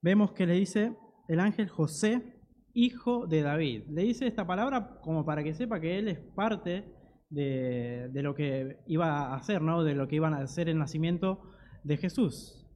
vemos 0.00 0.32
que 0.32 0.46
le 0.46 0.54
dice 0.54 0.96
el 1.28 1.40
ángel 1.40 1.68
José, 1.68 2.40
hijo 2.72 3.26
de 3.26 3.42
David. 3.42 3.84
Le 3.90 4.02
dice 4.02 4.26
esta 4.26 4.46
palabra 4.46 4.98
como 5.02 5.24
para 5.24 5.44
que 5.44 5.54
sepa 5.54 5.80
que 5.80 5.98
él 5.98 6.08
es 6.08 6.18
parte 6.18 6.92
de, 7.30 8.10
lo 8.14 8.34
que 8.34 8.78
iba 8.86 9.28
a 9.28 9.36
hacer, 9.36 9.62
¿no? 9.62 9.84
de 9.84 9.94
lo 9.94 10.08
que 10.08 10.16
iban 10.16 10.34
a 10.34 10.38
hacer 10.38 10.68
el 10.68 10.78
nacimiento 10.78 11.42
de 11.82 11.96
Jesús. 11.96 12.66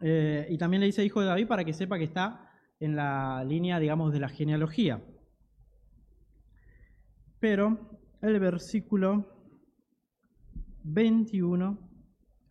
Eh, 0.00 0.46
y 0.50 0.58
también 0.58 0.80
le 0.80 0.86
dice 0.86 1.04
hijo 1.04 1.20
de 1.20 1.26
David 1.26 1.46
para 1.46 1.64
que 1.64 1.72
sepa 1.72 1.98
que 1.98 2.04
está 2.04 2.43
en 2.80 2.96
la 2.96 3.44
línea, 3.44 3.78
digamos, 3.78 4.12
de 4.12 4.20
la 4.20 4.28
genealogía. 4.28 5.02
Pero 7.40 7.78
el 8.22 8.40
versículo 8.40 9.26
21 10.84 11.78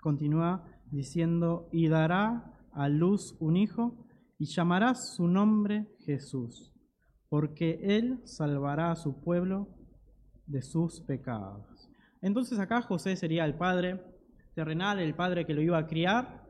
continúa 0.01 0.65
diciendo, 0.91 1.69
y 1.71 1.87
dará 1.87 2.59
a 2.71 2.89
luz 2.89 3.35
un 3.39 3.57
hijo 3.57 4.05
y 4.37 4.45
llamará 4.45 4.93
su 4.95 5.27
nombre 5.27 5.87
Jesús 6.05 6.73
porque 7.33 7.79
Él 7.81 8.19
salvará 8.25 8.91
a 8.91 8.95
su 8.95 9.19
pueblo 9.19 9.67
de 10.45 10.61
sus 10.61 11.01
pecados. 11.01 11.89
Entonces 12.21 12.59
acá 12.59 12.83
José 12.83 13.15
sería 13.15 13.43
el 13.43 13.55
padre 13.55 14.03
terrenal, 14.53 14.99
el 14.99 15.15
padre 15.15 15.43
que 15.43 15.55
lo 15.55 15.63
iba 15.63 15.79
a 15.79 15.87
criar. 15.87 16.42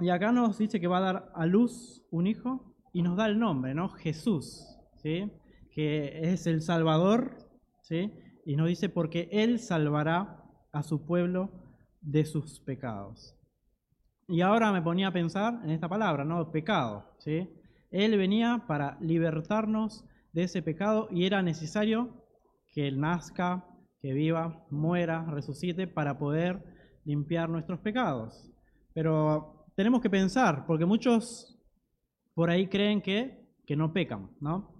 Y 0.00 0.08
acá 0.08 0.32
nos 0.32 0.58
dice 0.58 0.80
que 0.80 0.86
va 0.86 0.98
a 0.98 1.12
dar 1.12 1.32
a 1.34 1.46
luz 1.46 2.02
un 2.10 2.26
hijo 2.26 2.74
y 2.92 3.02
nos 3.02 3.16
da 3.16 3.26
el 3.26 3.38
nombre, 3.38 3.74
¿no? 3.74 3.90
Jesús, 3.90 4.66
¿sí? 4.96 5.30
Que 5.72 6.32
es 6.32 6.46
el 6.46 6.62
Salvador, 6.62 7.36
¿sí? 7.82 8.12
Y 8.46 8.56
nos 8.56 8.68
dice 8.68 8.88
porque 8.88 9.28
Él 9.30 9.58
salvará 9.58 10.42
a 10.72 10.82
su 10.82 11.04
pueblo 11.04 11.50
de 12.00 12.24
sus 12.24 12.60
pecados. 12.60 13.36
Y 14.26 14.40
ahora 14.40 14.72
me 14.72 14.80
ponía 14.80 15.08
a 15.08 15.12
pensar 15.12 15.60
en 15.64 15.70
esta 15.70 15.88
palabra, 15.88 16.24
¿no? 16.24 16.50
Pecado, 16.50 17.04
¿sí? 17.18 17.48
Él 17.90 18.16
venía 18.16 18.64
para 18.66 18.96
libertarnos 19.00 20.04
de 20.32 20.44
ese 20.44 20.62
pecado 20.62 21.08
y 21.10 21.26
era 21.26 21.42
necesario 21.42 22.24
que 22.72 22.88
Él 22.88 23.00
nazca, 23.00 23.66
que 24.00 24.12
viva, 24.12 24.64
muera, 24.70 25.26
resucite 25.26 25.86
para 25.86 26.18
poder 26.18 26.62
limpiar 27.04 27.50
nuestros 27.50 27.80
pecados. 27.80 28.50
Pero 28.94 29.59
tenemos 29.76 30.00
que 30.00 30.10
pensar, 30.10 30.66
porque 30.66 30.84
muchos 30.84 31.58
por 32.34 32.50
ahí 32.50 32.68
creen 32.68 33.02
que, 33.02 33.46
que 33.66 33.76
no 33.76 33.92
pecan, 33.92 34.30
¿no? 34.40 34.74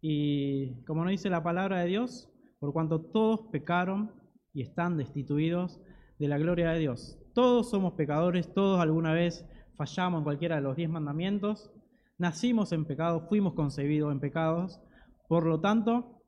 Y 0.00 0.84
como 0.84 1.02
nos 1.02 1.10
dice 1.10 1.30
la 1.30 1.42
palabra 1.42 1.80
de 1.80 1.86
Dios, 1.86 2.30
por 2.58 2.72
cuanto 2.72 3.00
todos 3.00 3.48
pecaron 3.50 4.12
y 4.52 4.62
están 4.62 4.96
destituidos 4.96 5.80
de 6.18 6.28
la 6.28 6.38
gloria 6.38 6.70
de 6.70 6.80
Dios. 6.80 7.18
Todos 7.34 7.70
somos 7.70 7.94
pecadores, 7.94 8.52
todos 8.54 8.80
alguna 8.80 9.12
vez 9.12 9.44
fallamos 9.76 10.18
en 10.18 10.24
cualquiera 10.24 10.56
de 10.56 10.62
los 10.62 10.76
diez 10.76 10.88
mandamientos, 10.88 11.70
Nacimos 12.18 12.72
en 12.72 12.86
pecado, 12.86 13.26
fuimos 13.28 13.52
concebidos 13.52 14.10
en 14.10 14.20
pecados, 14.20 14.80
por 15.28 15.44
lo 15.44 15.60
tanto, 15.60 16.22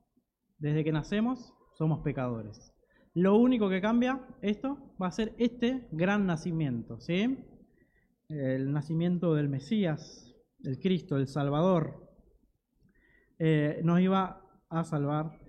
desde 0.59 0.83
que 0.83 0.91
nacemos 0.91 1.51
somos 1.73 2.01
pecadores. 2.01 2.75
Lo 3.15 3.37
único 3.37 3.69
que 3.69 3.81
cambia 3.81 4.23
esto 4.43 4.93
va 5.01 5.07
a 5.07 5.11
ser 5.11 5.33
este 5.39 5.87
gran 5.91 6.27
nacimiento, 6.27 6.99
¿sí? 6.99 7.39
El 8.29 8.71
nacimiento 8.71 9.33
del 9.33 9.49
Mesías, 9.49 10.35
el 10.63 10.79
Cristo, 10.79 11.17
el 11.17 11.27
Salvador, 11.27 12.07
eh, 13.39 13.81
nos 13.83 13.99
iba 13.99 14.41
a 14.69 14.83
salvar 14.83 15.39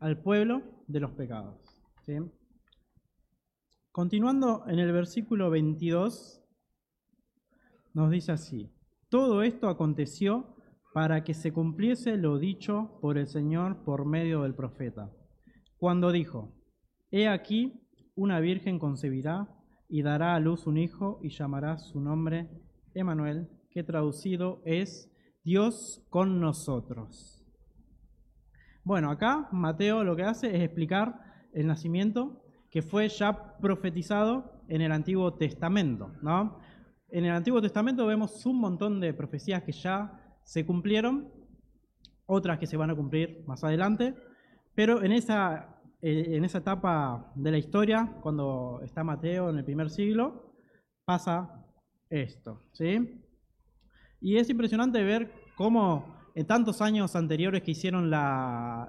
al 0.00 0.22
pueblo 0.22 0.62
de 0.86 1.00
los 1.00 1.10
pecados. 1.10 1.60
¿sí? 2.06 2.14
Continuando 3.92 4.64
en 4.66 4.78
el 4.78 4.90
versículo 4.90 5.50
22, 5.50 6.42
nos 7.92 8.10
dice 8.10 8.32
así, 8.32 8.72
todo 9.10 9.42
esto 9.42 9.68
aconteció 9.68 10.56
para 10.94 11.24
que 11.24 11.34
se 11.34 11.52
cumpliese 11.52 12.16
lo 12.16 12.38
dicho 12.38 12.98
por 13.02 13.18
el 13.18 13.26
Señor 13.26 13.84
por 13.84 14.06
medio 14.06 14.44
del 14.44 14.54
profeta, 14.54 15.12
cuando 15.76 16.10
dijo, 16.10 16.54
He 17.10 17.28
aquí, 17.28 17.86
una 18.14 18.40
virgen 18.40 18.78
concebirá 18.78 19.48
y 19.88 20.02
dará 20.02 20.34
a 20.34 20.40
luz 20.40 20.66
un 20.66 20.76
hijo 20.76 21.20
y 21.22 21.28
llamará 21.30 21.78
su 21.78 22.00
nombre 22.00 22.48
Emanuel, 22.94 23.48
que 23.70 23.82
traducido 23.82 24.62
es 24.64 25.10
Dios 25.44 26.04
con 26.10 26.40
nosotros. 26.40 27.44
Bueno, 28.82 29.10
acá 29.10 29.48
Mateo 29.52 30.04
lo 30.04 30.16
que 30.16 30.24
hace 30.24 30.54
es 30.54 30.62
explicar 30.62 31.20
el 31.52 31.66
nacimiento 31.66 32.42
que 32.70 32.82
fue 32.82 33.08
ya 33.08 33.56
profetizado 33.58 34.62
en 34.68 34.80
el 34.80 34.92
Antiguo 34.92 35.34
Testamento, 35.34 36.12
¿no? 36.22 36.58
En 37.08 37.24
el 37.24 37.30
Antiguo 37.30 37.62
Testamento 37.62 38.06
vemos 38.06 38.44
un 38.46 38.58
montón 38.58 39.00
de 39.00 39.14
profecías 39.14 39.62
que 39.62 39.72
ya 39.72 40.20
se 40.42 40.66
cumplieron, 40.66 41.30
otras 42.26 42.58
que 42.58 42.66
se 42.66 42.76
van 42.76 42.90
a 42.90 42.96
cumplir 42.96 43.44
más 43.46 43.62
adelante, 43.62 44.14
pero 44.74 45.02
en 45.02 45.12
esa, 45.12 45.73
en 46.06 46.44
esa 46.44 46.58
etapa 46.58 47.32
de 47.34 47.50
la 47.50 47.56
historia, 47.56 48.18
cuando 48.20 48.80
está 48.84 49.02
Mateo 49.02 49.48
en 49.48 49.56
el 49.56 49.64
primer 49.64 49.88
siglo, 49.88 50.54
pasa 51.06 51.64
esto, 52.10 52.62
¿sí? 52.72 53.22
Y 54.20 54.36
es 54.36 54.50
impresionante 54.50 55.02
ver 55.02 55.32
cómo 55.56 56.14
en 56.34 56.46
tantos 56.46 56.82
años 56.82 57.16
anteriores 57.16 57.62
que 57.62 57.70
hicieron 57.70 58.10
las 58.10 58.88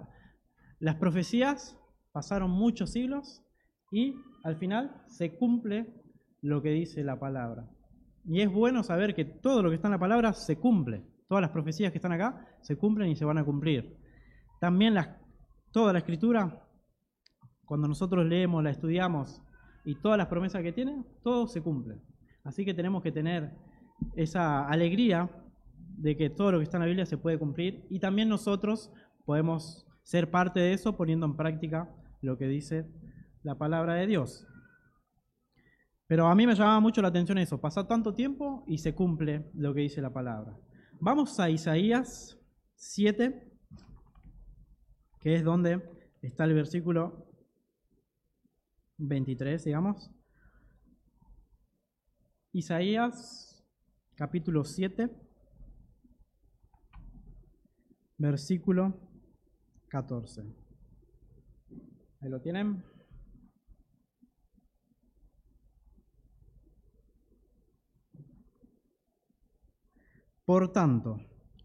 profecías, 0.99 1.79
pasaron 2.11 2.51
muchos 2.51 2.91
siglos 2.91 3.41
y 3.91 4.15
al 4.43 4.57
final 4.57 5.01
se 5.07 5.37
cumple 5.37 5.87
lo 6.41 6.61
que 6.61 6.71
dice 6.71 7.03
la 7.03 7.17
palabra. 7.17 7.69
Y 8.25 8.41
es 8.41 8.51
bueno 8.51 8.83
saber 8.83 9.15
que 9.15 9.23
todo 9.23 9.63
lo 9.63 9.69
que 9.69 9.75
está 9.75 9.87
en 9.87 9.93
la 9.93 9.99
palabra 9.99 10.33
se 10.33 10.57
cumple. 10.57 11.03
Todas 11.29 11.41
las 11.41 11.51
profecías 11.51 11.91
que 11.91 11.97
están 11.97 12.11
acá 12.11 12.45
se 12.61 12.75
cumplen 12.77 13.09
y 13.09 13.15
se 13.15 13.25
van 13.25 13.37
a 13.37 13.45
cumplir. 13.45 13.97
También 14.59 14.95
toda 15.71 15.93
la 15.93 15.99
escritura, 15.99 16.61
cuando 17.65 17.87
nosotros 17.87 18.25
leemos, 18.25 18.63
la 18.63 18.71
estudiamos 18.71 19.41
y 19.83 19.95
todas 19.95 20.17
las 20.17 20.27
promesas 20.27 20.61
que 20.63 20.71
tiene, 20.71 21.03
todo 21.23 21.47
se 21.47 21.61
cumple. 21.61 21.99
Así 22.43 22.65
que 22.65 22.73
tenemos 22.73 23.01
que 23.01 23.11
tener 23.11 23.51
esa 24.15 24.67
alegría 24.67 25.29
de 25.97 26.17
que 26.17 26.29
todo 26.29 26.51
lo 26.51 26.57
que 26.59 26.63
está 26.63 26.77
en 26.77 26.81
la 26.81 26.87
Biblia 26.87 27.05
se 27.05 27.17
puede 27.17 27.39
cumplir 27.39 27.85
y 27.89 27.99
también 27.99 28.29
nosotros 28.29 28.91
podemos 29.25 29.87
ser 30.03 30.29
parte 30.29 30.59
de 30.59 30.73
eso 30.73 30.95
poniendo 30.95 31.25
en 31.25 31.35
práctica 31.35 31.89
lo 32.21 32.37
que 32.37 32.47
dice 32.47 32.85
la 33.43 33.57
palabra 33.57 33.95
de 33.95 34.07
Dios. 34.07 34.47
Pero 36.07 36.27
a 36.27 36.35
mí 36.35 36.45
me 36.45 36.53
llamaba 36.53 36.79
mucho 36.79 37.01
la 37.01 37.07
atención 37.07 37.37
eso, 37.37 37.59
pasa 37.59 37.87
tanto 37.87 38.13
tiempo 38.13 38.63
y 38.67 38.77
se 38.77 38.93
cumple 38.93 39.49
lo 39.55 39.73
que 39.73 39.81
dice 39.81 40.01
la 40.01 40.13
palabra. 40.13 40.55
Vamos 40.99 41.39
a 41.39 41.49
Isaías 41.49 42.39
7, 42.75 43.51
que 45.19 45.35
es 45.35 45.43
donde 45.43 45.81
está 46.21 46.43
el 46.43 46.53
versículo 46.53 47.24
23, 48.97 49.63
digamos. 49.63 50.11
Isaías 52.51 53.65
capítulo 54.15 54.63
7, 54.63 55.09
versículo 58.17 58.97
14. 59.89 60.43
Ahí 62.21 62.29
lo 62.29 62.41
tienen. 62.41 62.83
Por 70.45 70.71
tanto, 70.71 71.19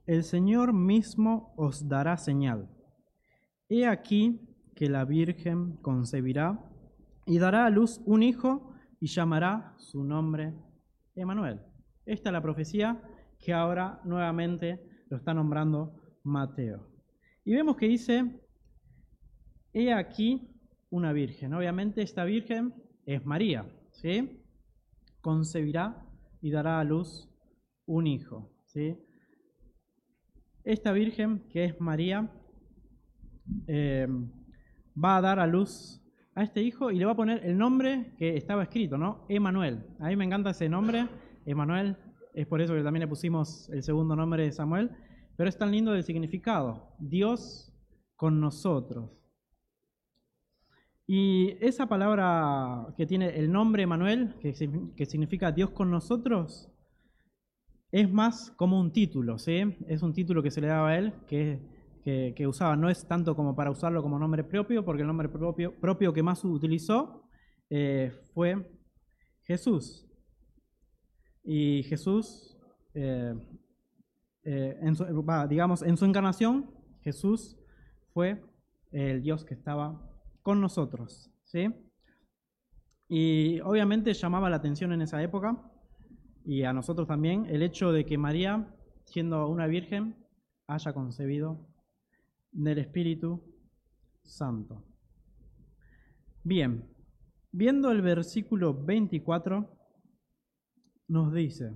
el 0.07 0.25
Señor 0.25 0.73
mismo 0.73 1.53
os 1.57 1.87
dará 1.87 2.17
señal. 2.17 2.69
He 3.69 3.87
aquí 3.87 4.41
que 4.75 4.89
la 4.89 5.05
Virgen 5.05 5.77
concebirá 5.83 6.70
y 7.31 7.39
dará 7.39 7.65
a 7.65 7.71
luz 7.71 8.01
un 8.07 8.25
hijo 8.25 8.75
y 8.99 9.07
llamará 9.07 9.77
su 9.79 10.03
nombre 10.03 10.53
Emanuel. 11.15 11.61
Esta 12.05 12.31
es 12.31 12.33
la 12.33 12.43
profecía 12.43 13.01
que 13.39 13.53
ahora 13.53 14.01
nuevamente 14.05 15.05
lo 15.09 15.17
está 15.17 15.33
nombrando 15.33 16.19
Mateo. 16.25 16.91
Y 17.45 17.55
vemos 17.55 17.77
que 17.77 17.87
dice, 17.87 18.41
he 19.73 19.93
aquí 19.93 20.51
una 20.91 21.13
virgen. 21.13 21.55
Obviamente 21.55 22.03
esta 22.03 22.25
virgen 22.25 22.75
es 23.07 23.25
María, 23.25 23.65
¿sí? 23.93 24.43
Concebirá 25.21 26.05
y 26.43 26.51
dará 26.51 26.81
a 26.81 26.85
luz 26.85 27.31
un 27.87 28.09
hijo, 28.09 28.51
¿sí? 28.65 28.99
Esta 30.65 30.91
virgen, 30.91 31.47
que 31.49 31.67
es 31.67 31.81
María, 31.81 32.29
eh, 33.69 34.09
va 34.97 35.17
a 35.17 35.21
dar 35.21 35.39
a 35.39 35.47
luz 35.47 36.01
a 36.41 36.45
este 36.45 36.63
hijo 36.63 36.91
y 36.91 36.99
le 36.99 37.05
va 37.05 37.13
a 37.13 37.17
poner 37.17 37.45
el 37.45 37.57
nombre 37.59 38.15
que 38.19 38.37
estaba 38.37 38.63
escrito, 38.63 38.97
¿no? 38.97 39.27
Emanuel. 39.29 39.85
A 39.99 40.09
mí 40.09 40.17
me 40.17 40.25
encanta 40.25 40.51
ese 40.51 40.69
nombre, 40.69 41.07
Emanuel. 41.45 41.97
Es 42.35 42.47
por 42.47 42.63
eso 42.63 42.75
que 42.75 42.83
también 42.83 43.03
le 43.03 43.09
pusimos 43.09 43.69
el 43.69 43.83
segundo 43.83 44.17
nombre 44.17 44.45
de 44.45 44.53
Samuel. 44.53 44.91
Pero 45.37 45.49
es 45.49 45.59
tan 45.59 45.71
lindo 45.71 45.95
el 45.95 46.03
significado. 46.03 46.95
Dios 46.99 47.73
con 48.17 48.41
nosotros. 48.41 49.11
Y 51.07 51.57
esa 51.61 51.89
palabra 51.89 52.87
que 52.97 53.05
tiene 53.05 53.37
el 53.39 53.53
nombre 53.53 53.83
Emanuel, 53.83 54.35
que, 54.41 54.55
significa 54.55 55.53
Dios 55.53 55.71
con 55.71 55.91
nosotros, 55.91 56.73
es 57.93 58.11
más 58.11 58.51
como 58.53 58.81
un 58.81 58.93
título, 58.93 59.39
¿sí? 59.39 59.77
Es 59.89 60.03
un 60.03 60.15
título 60.15 60.43
que 60.43 60.51
se 60.51 60.61
le 60.61 60.69
daba 60.69 60.91
a 60.91 60.99
él, 60.99 61.13
que, 61.27 61.61
que, 62.03 62.47
usaba. 62.47 62.77
No 62.77 62.89
es 62.89 63.07
tanto 63.07 63.37
como 63.37 63.55
para 63.55 63.71
usarlo 63.71 64.03
como 64.03 64.19
nombre 64.19 64.45
propio, 64.45 64.85
porque 64.85 65.03
el 65.03 65.09
nombre 65.09 65.29
propio, 65.29 65.75
propio 65.79 66.13
que 66.13 66.23
más 66.23 66.45
utilizó 66.45 67.29
eh, 67.69 68.13
fue 68.33 68.71
Jesús. 69.43 70.07
Y 71.43 71.83
Jesús, 71.85 72.57
eh, 72.95 73.35
eh, 74.45 74.79
en 74.81 74.95
su, 74.95 75.05
digamos, 75.49 75.83
en 75.83 75.97
su 75.97 76.05
encarnación, 76.05 76.71
Jesús 77.03 77.59
fue 78.13 78.43
el 78.93 79.23
Dios 79.23 79.45
que 79.45 79.55
estaba 79.55 80.11
con 80.43 80.61
nosotros, 80.61 81.31
¿sí? 81.45 81.69
Y 83.09 83.61
obviamente 83.61 84.13
llamaba 84.15 84.51
la 84.51 84.57
atención 84.57 84.93
en 84.93 85.03
esa 85.03 85.23
época 85.23 85.61
y 86.45 86.63
a 86.63 86.73
nosotros 86.73 87.09
también 87.09 87.47
el 87.47 87.63
hecho 87.63 87.93
de 87.93 88.07
que 88.07 88.19
María, 88.19 88.73
siendo 89.05 89.49
una 89.49 89.67
virgen, 89.67 90.17
haya 90.67 90.93
concebido 90.93 91.70
del 92.53 92.79
Espíritu 92.79 93.43
Santo. 94.23 94.85
Bien, 96.43 96.89
viendo 97.53 97.91
el 97.91 98.03
versículo 98.03 98.75
24, 98.75 99.69
nos 101.09 101.33
dice, 101.33 101.73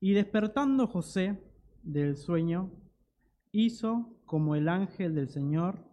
y 0.00 0.12
despertando 0.12 0.86
José 0.86 1.42
del 1.82 2.16
sueño, 2.16 2.72
hizo 3.52 4.20
como 4.24 4.54
el 4.54 4.68
ángel 4.68 5.14
del 5.14 5.28
Señor 5.28 5.84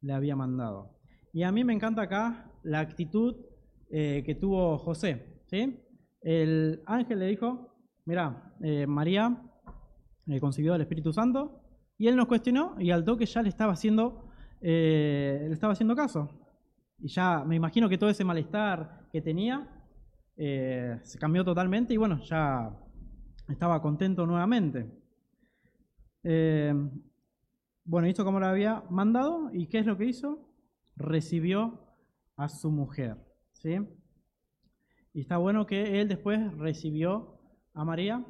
le 0.00 0.12
había 0.12 0.36
mandado. 0.36 0.98
Y 1.32 1.42
a 1.42 1.52
mí 1.52 1.64
me 1.64 1.72
encanta 1.72 2.02
acá 2.02 2.50
la 2.62 2.80
actitud 2.80 3.36
eh, 3.90 4.22
que 4.24 4.34
tuvo 4.34 4.78
José. 4.78 5.34
El 6.20 6.82
ángel 6.86 7.20
le 7.20 7.26
dijo, 7.26 7.76
mira, 8.04 8.54
eh, 8.60 8.86
María 8.86 9.40
eh, 10.26 10.40
concibió 10.40 10.74
al 10.74 10.80
Espíritu 10.80 11.12
Santo, 11.12 11.60
y 11.98 12.08
él 12.08 12.16
nos 12.16 12.26
cuestionó 12.26 12.76
y 12.78 12.90
al 12.90 13.04
toque 13.04 13.26
ya 13.26 13.42
le 13.42 13.48
estaba 13.48 13.72
haciendo, 13.72 14.28
le 14.60 15.52
estaba 15.52 15.72
haciendo 15.72 15.94
caso. 15.94 16.28
Y 16.98 17.08
ya 17.08 17.44
me 17.44 17.56
imagino 17.56 17.88
que 17.88 17.98
todo 17.98 18.10
ese 18.10 18.24
malestar 18.24 19.06
que 19.10 19.20
tenía 19.20 19.68
se 20.36 21.18
cambió 21.18 21.44
totalmente 21.44 21.94
y 21.94 21.96
bueno, 21.96 22.20
ya 22.22 22.76
estaba 23.48 23.80
contento 23.80 24.26
nuevamente. 24.26 24.90
bueno, 27.84 28.08
hizo 28.08 28.24
como 28.24 28.40
lo 28.40 28.46
había 28.46 28.82
mandado 28.90 29.50
y 29.52 29.68
¿qué 29.68 29.78
es 29.78 29.86
lo 29.86 29.96
que 29.96 30.06
hizo? 30.06 30.50
recibió 30.96 31.80
a 32.36 32.48
su 32.48 32.70
mujer. 32.70 33.16
¿sí? 33.52 33.78
Y 35.12 35.20
está 35.20 35.38
bueno 35.38 35.66
que 35.66 36.00
él 36.00 36.08
después 36.08 36.56
recibió 36.56 37.40
a 37.72 37.84
María 37.84 38.24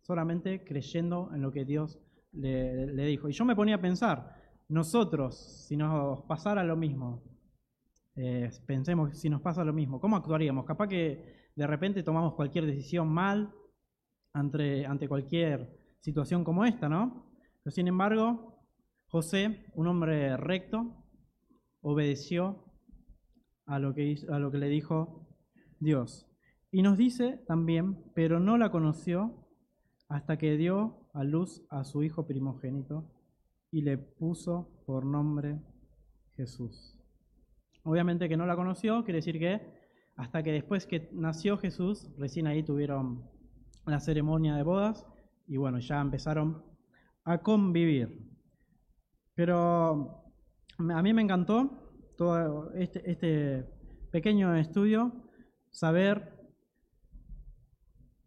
solamente 0.00 0.64
creyendo 0.64 1.30
en 1.34 1.42
lo 1.42 1.52
que 1.52 1.64
Dios 1.64 1.98
le, 2.32 3.04
dijo. 3.06 3.28
Y 3.28 3.32
yo 3.32 3.44
me 3.44 3.56
ponía 3.56 3.76
a 3.76 3.80
pensar, 3.80 4.36
nosotros, 4.68 5.66
si 5.66 5.76
nos 5.76 6.22
pasara 6.22 6.64
lo 6.64 6.76
mismo, 6.76 7.22
eh, 8.16 8.50
pensemos 8.66 9.18
si 9.18 9.28
nos 9.28 9.40
pasa 9.40 9.64
lo 9.64 9.72
mismo, 9.72 10.00
¿cómo 10.00 10.16
actuaríamos? 10.16 10.64
Capaz 10.64 10.88
que 10.88 11.50
de 11.54 11.66
repente 11.66 12.02
tomamos 12.02 12.34
cualquier 12.34 12.66
decisión 12.66 13.08
mal 13.08 13.52
ante, 14.32 14.86
ante 14.86 15.08
cualquier 15.08 15.76
situación 16.00 16.44
como 16.44 16.64
esta, 16.64 16.88
¿no? 16.88 17.30
Pero 17.62 17.72
sin 17.72 17.88
embargo, 17.88 18.64
José, 19.08 19.66
un 19.74 19.86
hombre 19.88 20.36
recto, 20.36 21.04
obedeció 21.82 22.64
a 23.66 23.78
lo 23.78 23.94
que, 23.94 24.16
a 24.30 24.38
lo 24.38 24.50
que 24.50 24.58
le 24.58 24.68
dijo 24.68 25.28
Dios. 25.78 26.26
Y 26.70 26.82
nos 26.82 26.96
dice 26.96 27.42
también, 27.46 28.04
pero 28.14 28.38
no 28.38 28.56
la 28.56 28.70
conoció 28.70 29.48
hasta 30.08 30.38
que 30.38 30.56
dio 30.56 30.99
a 31.12 31.24
luz 31.24 31.62
a 31.70 31.84
su 31.84 32.02
hijo 32.02 32.26
primogénito 32.26 33.04
y 33.70 33.82
le 33.82 33.98
puso 33.98 34.82
por 34.86 35.04
nombre 35.04 35.60
Jesús. 36.36 36.96
Obviamente 37.84 38.28
que 38.28 38.36
no 38.36 38.46
la 38.46 38.56
conoció, 38.56 39.04
quiere 39.04 39.18
decir 39.18 39.38
que 39.38 39.60
hasta 40.16 40.42
que 40.42 40.52
después 40.52 40.86
que 40.86 41.08
nació 41.12 41.56
Jesús, 41.56 42.10
recién 42.18 42.46
ahí 42.46 42.62
tuvieron 42.62 43.24
la 43.86 44.00
ceremonia 44.00 44.54
de 44.54 44.62
bodas 44.62 45.06
y 45.46 45.56
bueno, 45.56 45.78
ya 45.78 46.00
empezaron 46.00 46.62
a 47.24 47.38
convivir. 47.38 48.30
Pero 49.34 50.34
a 50.78 51.02
mí 51.02 51.12
me 51.12 51.22
encantó 51.22 52.12
todo 52.16 52.72
este, 52.74 53.10
este, 53.10 53.64
pequeño 54.10 54.54
estudio, 54.56 55.12
saber 55.70 56.38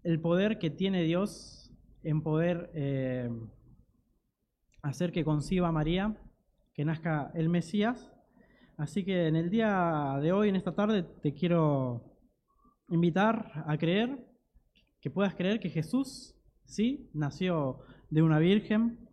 el 0.03 0.19
poder 0.19 0.57
que 0.57 0.69
tiene 0.69 1.03
Dios 1.03 1.62
en 2.03 2.21
poder 2.21 2.71
eh, 2.73 3.29
hacer 4.81 5.11
que 5.11 5.23
conciba 5.23 5.71
María, 5.71 6.15
que 6.73 6.85
nazca 6.85 7.31
el 7.33 7.49
Mesías. 7.49 8.11
Así 8.77 9.05
que 9.05 9.27
en 9.27 9.35
el 9.35 9.49
día 9.49 10.17
de 10.21 10.31
hoy, 10.31 10.49
en 10.49 10.55
esta 10.55 10.75
tarde, 10.75 11.03
te 11.03 11.33
quiero 11.33 12.17
invitar 12.89 13.63
a 13.65 13.77
creer, 13.77 14.19
que 14.99 15.09
puedas 15.09 15.35
creer 15.35 15.59
que 15.59 15.69
Jesús, 15.69 16.35
sí, 16.65 17.09
nació 17.13 17.79
de 18.09 18.21
una 18.21 18.39
virgen, 18.39 19.09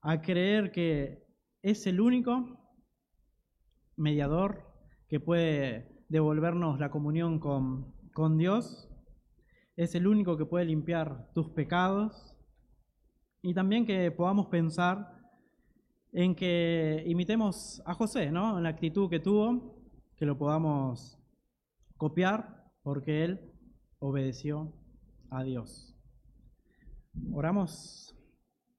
a 0.00 0.20
creer 0.20 0.72
que 0.72 1.24
es 1.62 1.86
el 1.86 2.00
único 2.00 2.60
mediador 3.96 4.72
que 5.08 5.20
puede 5.20 6.04
devolvernos 6.08 6.78
la 6.78 6.90
comunión 6.90 7.40
con, 7.40 7.94
con 8.12 8.38
Dios. 8.38 8.88
Es 9.76 9.94
el 9.94 10.06
único 10.06 10.36
que 10.36 10.46
puede 10.46 10.64
limpiar 10.64 11.30
tus 11.34 11.50
pecados. 11.50 12.34
Y 13.42 13.54
también 13.54 13.86
que 13.86 14.10
podamos 14.10 14.46
pensar 14.46 15.14
en 16.12 16.34
que 16.34 17.04
imitemos 17.06 17.82
a 17.84 17.94
José, 17.94 18.30
¿no? 18.30 18.56
En 18.56 18.64
la 18.64 18.70
actitud 18.70 19.10
que 19.10 19.20
tuvo, 19.20 19.76
que 20.16 20.24
lo 20.24 20.38
podamos 20.38 21.18
copiar, 21.98 22.64
porque 22.82 23.24
él 23.24 23.52
obedeció 23.98 24.72
a 25.30 25.44
Dios. 25.44 25.94
Oramos. 27.32 28.15